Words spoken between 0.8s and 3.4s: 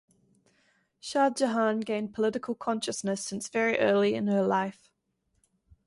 Shahjahan gained political consciousness